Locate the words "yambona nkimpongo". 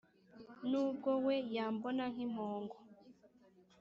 1.55-2.75